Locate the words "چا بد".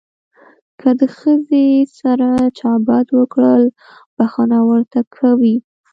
2.59-3.07